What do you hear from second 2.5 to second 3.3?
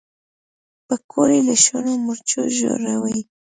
ژړوي